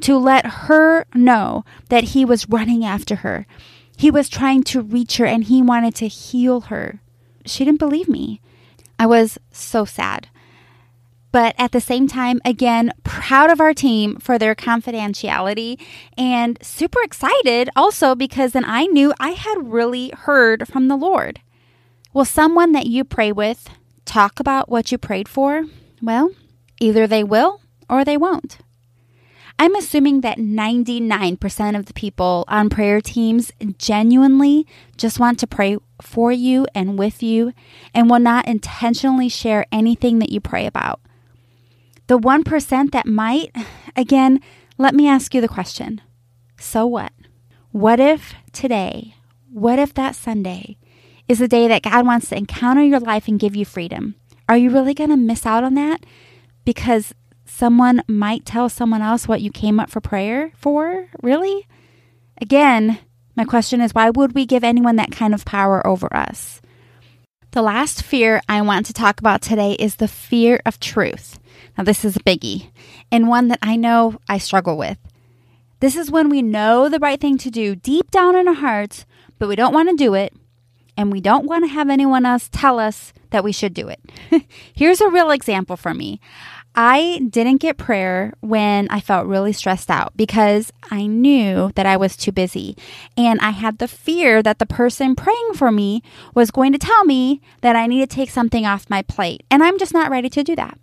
to 0.00 0.16
let 0.16 0.46
her 0.46 1.04
know 1.14 1.64
that 1.88 2.04
He 2.04 2.24
was 2.24 2.48
running 2.48 2.84
after 2.84 3.16
her 3.16 3.46
he 3.98 4.12
was 4.12 4.28
trying 4.28 4.62
to 4.62 4.80
reach 4.80 5.16
her 5.16 5.26
and 5.26 5.42
he 5.42 5.60
wanted 5.60 5.96
to 5.96 6.06
heal 6.06 6.60
her. 6.62 7.00
She 7.44 7.64
didn't 7.64 7.80
believe 7.80 8.08
me. 8.08 8.40
I 8.96 9.06
was 9.06 9.38
so 9.50 9.84
sad. 9.84 10.28
But 11.30 11.54
at 11.58 11.72
the 11.72 11.80
same 11.80 12.08
time, 12.08 12.40
again, 12.44 12.92
proud 13.04 13.50
of 13.50 13.60
our 13.60 13.74
team 13.74 14.16
for 14.16 14.38
their 14.38 14.54
confidentiality 14.54 15.80
and 16.16 16.58
super 16.62 17.02
excited 17.02 17.68
also 17.76 18.14
because 18.14 18.52
then 18.52 18.64
I 18.64 18.86
knew 18.86 19.12
I 19.20 19.30
had 19.30 19.70
really 19.70 20.10
heard 20.10 20.66
from 20.66 20.88
the 20.88 20.96
Lord. 20.96 21.40
Will 22.14 22.24
someone 22.24 22.72
that 22.72 22.86
you 22.86 23.04
pray 23.04 23.30
with 23.30 23.68
talk 24.06 24.40
about 24.40 24.70
what 24.70 24.90
you 24.90 24.96
prayed 24.96 25.28
for? 25.28 25.64
Well, 26.00 26.30
either 26.80 27.06
they 27.06 27.22
will 27.22 27.60
or 27.90 28.04
they 28.04 28.16
won't. 28.16 28.58
I'm 29.60 29.74
assuming 29.74 30.20
that 30.20 30.38
99% 30.38 31.76
of 31.76 31.86
the 31.86 31.92
people 31.92 32.44
on 32.46 32.70
prayer 32.70 33.00
teams 33.00 33.50
genuinely 33.76 34.66
just 34.96 35.18
want 35.18 35.40
to 35.40 35.48
pray 35.48 35.76
for 36.00 36.30
you 36.30 36.66
and 36.76 36.96
with 36.96 37.24
you 37.24 37.52
and 37.92 38.08
will 38.08 38.20
not 38.20 38.46
intentionally 38.46 39.28
share 39.28 39.66
anything 39.72 40.20
that 40.20 40.30
you 40.30 40.40
pray 40.40 40.64
about. 40.64 41.00
The 42.08 42.18
1% 42.18 42.90
that 42.92 43.06
might, 43.06 43.54
again, 43.94 44.40
let 44.78 44.94
me 44.94 45.06
ask 45.06 45.34
you 45.34 45.40
the 45.40 45.48
question 45.48 46.00
so 46.58 46.86
what? 46.86 47.12
What 47.70 48.00
if 48.00 48.34
today, 48.52 49.14
what 49.52 49.78
if 49.78 49.92
that 49.94 50.16
Sunday 50.16 50.78
is 51.28 51.38
the 51.38 51.46
day 51.46 51.68
that 51.68 51.82
God 51.82 52.06
wants 52.06 52.30
to 52.30 52.36
encounter 52.36 52.82
your 52.82 52.98
life 52.98 53.28
and 53.28 53.38
give 53.38 53.54
you 53.54 53.64
freedom? 53.64 54.14
Are 54.48 54.56
you 54.56 54.70
really 54.70 54.94
going 54.94 55.10
to 55.10 55.16
miss 55.16 55.44
out 55.44 55.62
on 55.62 55.74
that? 55.74 56.04
Because 56.64 57.14
someone 57.44 58.02
might 58.08 58.46
tell 58.46 58.70
someone 58.70 59.02
else 59.02 59.28
what 59.28 59.42
you 59.42 59.50
came 59.50 59.78
up 59.78 59.90
for 59.90 60.00
prayer 60.00 60.50
for? 60.56 61.08
Really? 61.22 61.68
Again, 62.40 62.98
my 63.36 63.44
question 63.44 63.82
is 63.82 63.94
why 63.94 64.08
would 64.08 64.34
we 64.34 64.46
give 64.46 64.64
anyone 64.64 64.96
that 64.96 65.12
kind 65.12 65.34
of 65.34 65.44
power 65.44 65.86
over 65.86 66.12
us? 66.16 66.62
The 67.50 67.62
last 67.62 68.02
fear 68.02 68.40
I 68.48 68.62
want 68.62 68.86
to 68.86 68.92
talk 68.92 69.20
about 69.20 69.42
today 69.42 69.72
is 69.72 69.96
the 69.96 70.08
fear 70.08 70.60
of 70.64 70.80
truth. 70.80 71.38
Now, 71.76 71.84
this 71.84 72.04
is 72.04 72.16
a 72.16 72.20
biggie 72.20 72.70
and 73.10 73.28
one 73.28 73.48
that 73.48 73.58
I 73.62 73.76
know 73.76 74.20
I 74.28 74.38
struggle 74.38 74.76
with. 74.76 74.98
This 75.80 75.96
is 75.96 76.10
when 76.10 76.28
we 76.28 76.42
know 76.42 76.88
the 76.88 76.98
right 76.98 77.20
thing 77.20 77.38
to 77.38 77.50
do 77.50 77.76
deep 77.76 78.10
down 78.10 78.34
in 78.36 78.48
our 78.48 78.54
hearts, 78.54 79.06
but 79.38 79.48
we 79.48 79.56
don't 79.56 79.74
want 79.74 79.88
to 79.88 79.94
do 79.94 80.14
it, 80.14 80.32
and 80.96 81.12
we 81.12 81.20
don't 81.20 81.46
want 81.46 81.64
to 81.64 81.70
have 81.70 81.88
anyone 81.88 82.26
else 82.26 82.48
tell 82.50 82.80
us 82.80 83.12
that 83.30 83.44
we 83.44 83.52
should 83.52 83.74
do 83.74 83.88
it. 83.88 84.00
Here's 84.74 85.00
a 85.00 85.08
real 85.08 85.30
example 85.30 85.76
for 85.76 85.94
me. 85.94 86.20
I 86.74 87.20
didn't 87.28 87.56
get 87.56 87.76
prayer 87.76 88.32
when 88.40 88.88
I 88.88 89.00
felt 89.00 89.26
really 89.26 89.52
stressed 89.52 89.90
out 89.90 90.12
because 90.16 90.72
I 90.90 91.06
knew 91.06 91.72
that 91.74 91.86
I 91.86 91.96
was 91.96 92.16
too 92.16 92.30
busy. 92.30 92.76
And 93.16 93.40
I 93.40 93.50
had 93.50 93.78
the 93.78 93.88
fear 93.88 94.42
that 94.42 94.58
the 94.58 94.66
person 94.66 95.16
praying 95.16 95.54
for 95.54 95.72
me 95.72 96.02
was 96.34 96.50
going 96.50 96.72
to 96.72 96.78
tell 96.78 97.04
me 97.04 97.40
that 97.62 97.74
I 97.74 97.86
need 97.86 98.08
to 98.08 98.14
take 98.14 98.30
something 98.30 98.64
off 98.64 98.90
my 98.90 99.02
plate. 99.02 99.42
And 99.50 99.62
I'm 99.62 99.78
just 99.78 99.94
not 99.94 100.10
ready 100.10 100.28
to 100.30 100.44
do 100.44 100.54
that. 100.56 100.78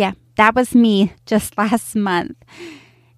Yeah, 0.00 0.12
that 0.36 0.54
was 0.54 0.74
me 0.74 1.12
just 1.26 1.58
last 1.58 1.94
month. 1.94 2.38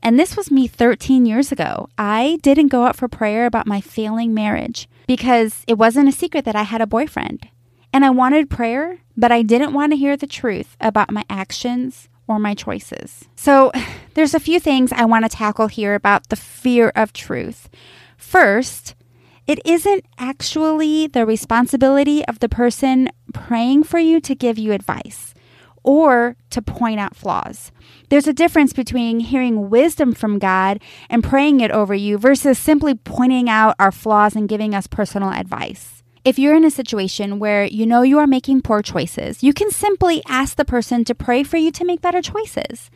And 0.03 0.19
this 0.19 0.37
was 0.37 0.51
me 0.51 0.67
13 0.67 1.27
years 1.27 1.53
ago. 1.53 1.89
I 1.97 2.41
didn't 2.43 2.73
go 2.75 2.87
out 2.87 2.97
for 2.97 3.07
prayer 3.07 3.47
about 3.47 3.69
my 3.69 3.81
failing 3.81 4.35
marriage 4.35 4.89
because 5.07 5.63
it 5.69 5.79
wasn't 5.79 6.09
a 6.09 6.13
secret 6.13 6.45
that 6.45 6.57
I 6.57 6.65
had 6.65 6.81
a 6.81 6.87
boyfriend. 6.89 7.49
And 7.93 8.05
I 8.05 8.11
wanted 8.11 8.51
prayer, 8.51 8.99
but 9.17 9.31
I 9.31 9.43
didn't 9.43 9.75
want 9.75 9.93
to 9.93 9.97
hear 9.97 10.17
the 10.17 10.27
truth 10.27 10.77
about 10.81 11.13
my 11.13 11.25
actions 11.31 12.09
or 12.27 12.41
my 12.41 12.53
choices. 12.53 13.27
So, 13.37 13.71
there's 14.15 14.35
a 14.35 14.41
few 14.41 14.59
things 14.59 14.91
I 14.91 15.05
want 15.05 15.25
to 15.25 15.29
tackle 15.29 15.69
here 15.69 15.95
about 15.95 16.31
the 16.31 16.37
fear 16.37 16.91
of 16.97 17.13
truth. 17.13 17.69
First, 18.17 18.97
it 19.47 19.61
isn't 19.65 20.05
actually 20.19 21.07
the 21.07 21.27
responsibility 21.27 22.25
of 22.27 22.41
the 22.41 22.49
person 22.49 23.09
praying 23.33 23.85
for 23.85 24.01
you 24.01 24.21
to 24.21 24.35
give 24.35 24.59
you 24.59 24.73
advice 24.73 25.33
or 25.83 26.37
to 26.51 26.63
point 26.63 27.01
out 27.01 27.17
flaws. 27.17 27.73
There's 28.09 28.27
a 28.27 28.33
difference 28.33 28.73
between 28.73 29.21
hearing 29.21 29.71
wisdom 29.71 30.13
from 30.13 30.39
God 30.39 30.81
and 31.09 31.25
praying 31.25 31.61
it 31.61 31.71
over 31.71 31.95
you 31.95 32.19
versus 32.19 32.59
simply 32.59 32.95
pointing 32.95 33.49
out 33.49 33.75
our 33.79 33.93
flaws 33.93 34.37
and 34.37 34.49
giving 34.49 34.75
us 34.75 34.87
personal 34.87 35.31
advice. 35.31 36.03
If 36.25 36.39
you're 36.39 36.55
in 36.55 36.65
a 36.65 36.71
situation 36.71 37.41
where 37.41 37.65
you 37.65 37.85
know 37.85 38.03
you 38.03 38.19
are 38.21 38.29
making 38.29 38.63
poor 38.63 38.81
choices, 38.81 39.43
you 39.43 39.53
can 39.53 39.73
simply 39.73 40.23
ask 40.29 40.57
the 40.57 40.65
person 40.65 41.05
to 41.05 41.17
pray 41.17 41.43
for 41.43 41.57
you 41.57 41.73
to 41.73 41.85
make 41.85 42.01
better 42.01 42.23
choices. 42.23 42.91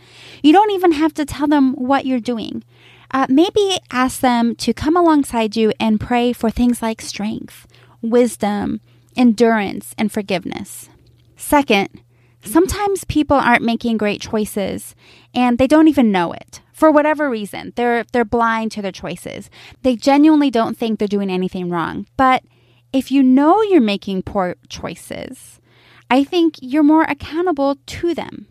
You 0.45 0.53
don't 0.53 0.71
even 0.71 0.93
have 0.93 1.13
to 1.15 1.25
tell 1.25 1.49
them 1.49 1.73
what 1.73 2.07
you're 2.07 2.21
doing. 2.21 2.63
Uh, 3.11 3.27
maybe 3.29 3.79
ask 3.91 4.21
them 4.21 4.55
to 4.57 4.73
come 4.73 4.97
alongside 4.97 5.57
you 5.57 5.73
and 5.81 6.01
pray 6.01 6.33
for 6.33 6.51
things 6.51 6.83
like 6.83 7.01
strength, 7.01 7.67
wisdom, 8.01 8.81
endurance, 9.17 9.93
and 9.99 10.13
forgiveness. 10.13 10.89
Second, 11.37 11.89
sometimes 12.47 13.05
people 13.05 13.37
aren't 13.37 13.63
making 13.63 13.97
great 13.97 14.21
choices 14.21 14.95
and 15.35 15.59
they 15.59 15.67
don't 15.67 15.89
even 15.89 16.13
know 16.13 16.33
it. 16.33 16.61
For 16.73 16.91
whatever 16.91 17.31
reason, 17.31 17.73
they're 17.77 18.05
they're 18.13 18.25
blind 18.25 18.73
to 18.73 18.83
their 18.83 18.93
choices. 18.93 19.49
They 19.83 19.97
genuinely 19.97 20.51
don't 20.51 20.77
think 20.77 20.99
they're 20.99 21.09
doing 21.09 21.31
anything 21.31 21.71
wrong, 21.71 22.07
but 22.17 22.45
if 22.93 23.11
you 23.11 23.23
know 23.23 23.63
you're 23.63 23.81
making 23.81 24.23
poor 24.23 24.57
choices, 24.69 25.61
I 26.11 26.23
think 26.25 26.57
you're 26.61 26.83
more 26.83 27.05
accountable 27.05 27.77
to 27.87 28.15
them. 28.15 28.47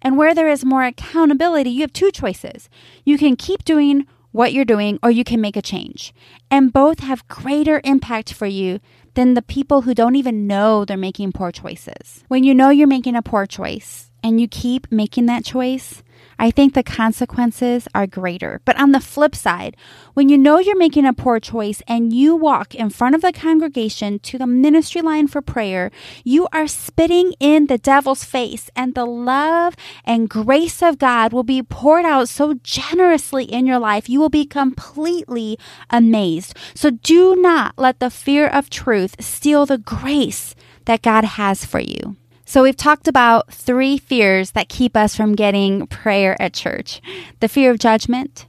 And 0.00 0.18
where 0.18 0.34
there 0.34 0.48
is 0.48 0.64
more 0.64 0.84
accountability, 0.84 1.70
you 1.70 1.80
have 1.82 1.92
two 1.92 2.10
choices. 2.10 2.68
You 3.04 3.16
can 3.18 3.36
keep 3.36 3.64
doing 3.64 4.06
what 4.34 4.52
you're 4.52 4.64
doing 4.64 4.98
or 5.00 5.12
you 5.12 5.22
can 5.22 5.40
make 5.40 5.56
a 5.56 5.62
change. 5.62 6.12
And 6.50 6.72
both 6.72 6.98
have 6.98 7.28
greater 7.28 7.80
impact 7.84 8.32
for 8.32 8.46
you 8.46 8.80
than 9.14 9.34
the 9.34 9.42
people 9.42 9.82
who 9.82 9.94
don't 9.94 10.16
even 10.16 10.48
know 10.48 10.84
they're 10.84 10.96
making 10.96 11.30
poor 11.30 11.52
choices. 11.52 12.24
When 12.26 12.42
you 12.42 12.52
know 12.52 12.70
you're 12.70 12.88
making 12.88 13.14
a 13.14 13.22
poor 13.22 13.46
choice 13.46 14.10
and 14.24 14.40
you 14.40 14.48
keep 14.48 14.90
making 14.90 15.26
that 15.26 15.44
choice, 15.44 16.02
I 16.38 16.50
think 16.50 16.74
the 16.74 16.82
consequences 16.82 17.88
are 17.94 18.06
greater. 18.06 18.60
But 18.64 18.78
on 18.78 18.92
the 18.92 19.00
flip 19.00 19.34
side, 19.34 19.76
when 20.14 20.28
you 20.28 20.38
know 20.38 20.58
you're 20.58 20.76
making 20.76 21.06
a 21.06 21.12
poor 21.12 21.40
choice 21.40 21.82
and 21.86 22.12
you 22.12 22.36
walk 22.36 22.74
in 22.74 22.90
front 22.90 23.14
of 23.14 23.22
the 23.22 23.32
congregation 23.32 24.18
to 24.20 24.38
the 24.38 24.46
ministry 24.46 25.02
line 25.02 25.28
for 25.28 25.40
prayer, 25.42 25.90
you 26.24 26.48
are 26.52 26.66
spitting 26.66 27.34
in 27.40 27.66
the 27.66 27.78
devil's 27.78 28.24
face, 28.24 28.70
and 28.76 28.94
the 28.94 29.04
love 29.04 29.74
and 30.04 30.28
grace 30.28 30.82
of 30.82 30.98
God 30.98 31.32
will 31.32 31.42
be 31.42 31.62
poured 31.62 32.04
out 32.04 32.28
so 32.28 32.54
generously 32.62 33.44
in 33.44 33.66
your 33.66 33.78
life. 33.78 34.08
You 34.08 34.20
will 34.20 34.28
be 34.28 34.46
completely 34.46 35.58
amazed. 35.90 36.56
So 36.74 36.90
do 36.90 37.36
not 37.36 37.74
let 37.78 38.00
the 38.00 38.10
fear 38.10 38.46
of 38.46 38.70
truth 38.70 39.16
steal 39.20 39.66
the 39.66 39.78
grace 39.78 40.54
that 40.84 41.02
God 41.02 41.24
has 41.24 41.64
for 41.64 41.80
you. 41.80 42.16
So, 42.46 42.62
we've 42.62 42.76
talked 42.76 43.08
about 43.08 43.52
three 43.52 43.96
fears 43.96 44.50
that 44.52 44.68
keep 44.68 44.96
us 44.96 45.16
from 45.16 45.34
getting 45.34 45.86
prayer 45.86 46.40
at 46.40 46.52
church 46.52 47.00
the 47.40 47.48
fear 47.48 47.70
of 47.70 47.78
judgment, 47.78 48.46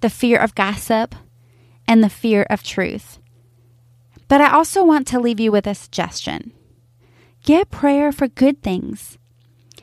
the 0.00 0.10
fear 0.10 0.38
of 0.38 0.54
gossip, 0.54 1.14
and 1.88 2.02
the 2.02 2.08
fear 2.08 2.46
of 2.48 2.62
truth. 2.62 3.18
But 4.28 4.40
I 4.40 4.50
also 4.50 4.84
want 4.84 5.06
to 5.08 5.20
leave 5.20 5.40
you 5.40 5.52
with 5.52 5.66
a 5.66 5.74
suggestion 5.74 6.52
get 7.44 7.70
prayer 7.70 8.12
for 8.12 8.28
good 8.28 8.62
things. 8.62 9.18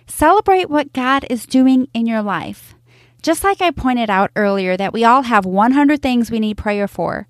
Celebrate 0.07 0.69
what 0.69 0.93
God 0.93 1.25
is 1.29 1.45
doing 1.45 1.87
in 1.93 2.05
your 2.05 2.21
life. 2.21 2.73
Just 3.21 3.43
like 3.43 3.61
I 3.61 3.71
pointed 3.71 4.09
out 4.09 4.31
earlier, 4.35 4.77
that 4.77 4.93
we 4.93 5.03
all 5.03 5.23
have 5.23 5.45
100 5.45 6.01
things 6.01 6.31
we 6.31 6.39
need 6.39 6.57
prayer 6.57 6.87
for, 6.87 7.27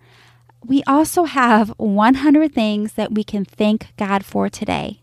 we 0.64 0.84
also 0.84 1.24
have 1.24 1.70
100 1.78 2.54
things 2.54 2.94
that 2.94 3.14
we 3.14 3.24
can 3.24 3.44
thank 3.44 3.92
God 3.98 4.24
for 4.24 4.50
today. 4.50 5.02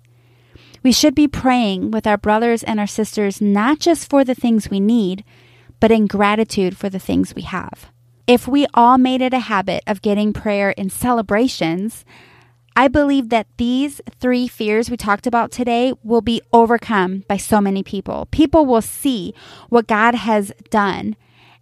We 0.87 0.93
should 0.93 1.17
be 1.17 1.27
praying 1.27 1.91
with 1.91 2.07
our 2.07 2.17
brothers 2.17 2.63
and 2.63 2.79
our 2.79 2.87
sisters 2.87 3.41
not 3.41 3.81
just 3.81 4.09
for 4.09 4.23
the 4.23 4.37
things 4.37 4.71
we 4.71 4.79
need, 4.79 5.25
but 5.81 5.91
in 5.91 6.07
gratitude 6.07 6.77
for 6.77 6.89
the 6.89 7.01
things 7.01 7.35
we 7.35 7.43
have. 7.43 7.91
If 8.29 8.47
we 8.47 8.69
all 8.73 8.97
made 8.97 9.21
it 9.21 9.35
a 9.35 9.41
habit 9.41 9.83
of 9.89 10.01
getting 10.01 10.33
prayer 10.33 10.71
in 10.71 10.89
celebrations, 10.91 12.05
I 12.77 12.87
believe 12.87 13.31
that 13.31 13.49
these 13.57 14.01
three 14.21 14.47
fears 14.47 14.89
we 14.89 14.97
talked 14.97 15.27
about 15.27 15.51
today 15.51 15.93
will 16.05 16.21
be 16.21 16.41
overcome 16.53 17.25
by 17.27 17.37
so 17.37 17.61
many 17.61 17.83
people. 17.83 18.29
People 18.31 18.65
will 18.65 18.81
see 18.81 19.35
what 19.69 19.89
God 19.89 20.15
has 20.15 20.53
done 20.71 21.17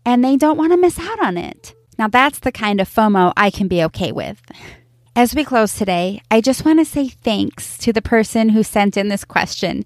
and 0.04 0.22
they 0.22 0.36
don't 0.36 0.58
want 0.58 0.72
to 0.72 0.76
miss 0.76 0.98
out 0.98 1.24
on 1.24 1.38
it. 1.38 1.74
Now, 1.98 2.08
that's 2.08 2.40
the 2.40 2.52
kind 2.52 2.78
of 2.78 2.90
FOMO 2.90 3.32
I 3.38 3.48
can 3.48 3.68
be 3.68 3.82
okay 3.84 4.12
with. 4.12 4.42
As 5.16 5.32
we 5.32 5.44
close 5.44 5.74
today, 5.74 6.20
I 6.28 6.40
just 6.40 6.64
want 6.64 6.80
to 6.80 6.84
say 6.84 7.06
thanks 7.06 7.78
to 7.78 7.92
the 7.92 8.02
person 8.02 8.48
who 8.48 8.64
sent 8.64 8.96
in 8.96 9.06
this 9.06 9.24
question. 9.24 9.84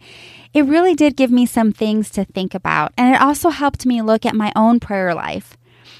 It 0.54 0.64
really 0.64 0.94
did 0.94 1.18
give 1.18 1.30
me 1.30 1.44
some 1.44 1.70
things 1.70 2.08
to 2.12 2.24
think 2.24 2.54
about, 2.54 2.94
and 2.96 3.14
it 3.14 3.20
also 3.20 3.50
helped 3.50 3.84
me 3.84 4.00
look 4.00 4.24
at 4.24 4.34
my 4.34 4.54
own 4.56 4.80
prayer 4.80 5.14
life. 5.14 5.58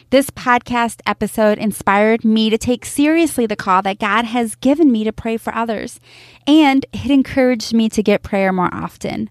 This 0.09 0.31
podcast 0.31 1.03
episode 1.05 1.59
inspired 1.59 2.25
me 2.25 2.49
to 2.49 2.57
take 2.57 2.87
seriously 2.87 3.45
the 3.45 3.55
call 3.55 3.83
that 3.83 3.99
God 3.99 4.25
has 4.25 4.55
given 4.55 4.91
me 4.91 5.05
to 5.05 5.13
pray 5.13 5.37
for 5.37 5.55
others, 5.55 6.01
and 6.47 6.87
it 6.95 7.11
encouraged 7.11 7.75
me 7.75 7.91
to 7.91 8.03
get 8.03 8.23
prayer 8.23 8.51
more 8.51 8.73
often. 8.73 9.29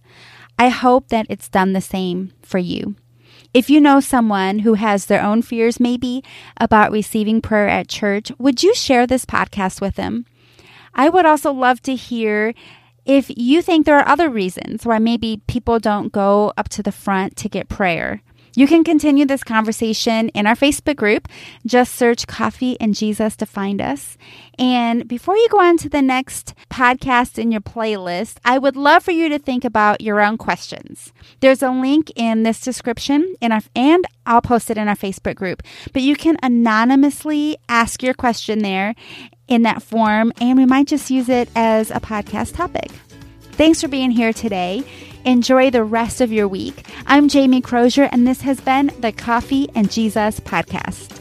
I 0.60 0.70
hope 0.70 1.08
that 1.08 1.25
it's 1.27 1.50
done 1.50 1.74
the 1.74 1.82
same 1.82 2.34
for 2.44 2.60
you. 2.60 2.98
If 3.54 3.70
you 3.70 3.80
know 3.82 4.00
someone 4.00 4.60
who 4.60 4.75
has 4.75 5.06
their 5.06 5.24
own 5.24 5.42
fears, 5.42 5.80
maybe 5.80 6.24
about 6.60 6.91
receiving 6.91 7.41
prayer 7.41 7.67
at 7.67 7.88
church, 7.88 8.32
would 8.38 8.63
you 8.63 8.76
share 8.76 9.08
this 9.08 9.26
podcast 9.26 9.82
with 9.82 9.95
them? 9.95 10.26
I 10.93 11.10
would 11.10 11.26
also 11.26 11.52
love 11.52 11.82
to 11.84 11.95
hear 11.95 12.54
if 13.06 13.32
you 13.36 13.62
think 13.62 13.86
there 13.86 13.98
are 13.98 14.08
other 14.08 14.30
reasons 14.30 14.86
why 14.86 15.00
maybe 15.00 15.41
people 15.48 15.80
don't 15.80 16.12
go 16.12 16.52
up 16.58 16.67
to 16.69 16.84
the 16.84 16.91
front 16.91 17.38
to 17.38 17.48
get 17.50 17.69
prayer. 17.69 18.22
You 18.58 18.65
can 18.65 18.84
continue 18.84 19.28
this 19.28 19.43
conversation 19.43 20.30
in 20.30 20.48
our 20.48 20.56
Facebook 20.56 20.96
group. 20.96 21.28
Just 21.63 21.93
search 21.93 22.26
Coffee 22.26 22.76
and 22.82 22.96
Jesus 22.96 23.36
to 23.36 23.46
find 23.46 23.80
us. 23.80 24.17
And 24.58 25.08
before 25.08 25.38
you 25.38 25.48
go 25.50 25.60
on 25.60 25.78
to 25.78 25.88
the 25.88 26.02
next 26.02 26.56
podcast 26.67 27.38
in 27.38 27.52
your 27.52 27.62
playlist, 27.62 28.38
I 28.43 28.58
would 28.58 28.76
love 28.76 29.04
for 29.04 29.12
you 29.12 29.30
to 29.30 29.38
think 29.38 29.63
about 29.63 30.02
your 30.02 30.20
own 30.22 30.39
questions. 30.39 31.13
There's 31.39 31.62
a 31.62 31.70
link 31.70 32.12
in 32.15 32.41
this 32.41 32.60
description 32.60 33.36
in 33.41 33.52
our, 33.52 33.62
and 33.76 34.08
I'll 34.26 34.41
post 34.41 34.72
it 34.72 34.78
in 34.80 34.88
our 34.88 34.96
Facebook 34.96 35.36
group. 35.36 35.62
But 35.93 36.02
you 36.02 36.15
can 36.15 36.38
anonymously 36.41 37.58
ask 37.70 38.02
your 38.02 38.15
question 38.15 38.63
there 38.63 38.96
in 39.48 39.62
that 39.62 39.84
form, 39.84 40.34
and 40.41 40.58
we 40.58 40.65
might 40.65 40.88
just 40.88 41.12
use 41.12 41.30
it 41.30 41.48
as 41.56 41.91
a 41.91 42.00
podcast 42.00 42.56
topic. 42.56 42.89
Thanks 43.52 43.82
for 43.82 43.88
being 43.88 44.10
here 44.10 44.34
today. 44.34 44.84
Enjoy 45.28 45.70
the 45.70 45.84
rest 45.84 46.22
of 46.22 46.32
your 46.32 46.48
week. 46.48 46.86
I'm 47.06 47.28
Jamie 47.28 47.60
Crozier, 47.60 48.08
and 48.13 48.26
this 48.26 48.40
has 48.44 48.62
been 48.62 48.94
the 49.02 49.12
Coffee 49.12 49.68
and 49.76 49.92
Jesus 49.92 50.40
Podcast. 50.40 51.20